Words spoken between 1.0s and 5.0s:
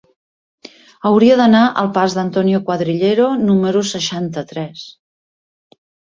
Hauria d'anar al pas d'Antonio Cuadrillero número seixanta-tres.